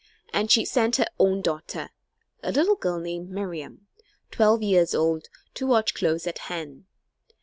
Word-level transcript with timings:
And 0.33 0.49
she 0.49 0.65
sent 0.65 0.95
her 0.95 1.05
own 1.19 1.43
daughter, 1.43 1.91
a 2.41 2.51
little 2.51 2.73
girl 2.73 2.99
named 2.99 3.29
Miriam, 3.29 3.85
twelve 4.31 4.63
years 4.63 4.95
old, 4.95 5.29
to 5.53 5.67
watch 5.67 5.93
close 5.93 6.25
at 6.25 6.39
hand. 6.49 6.85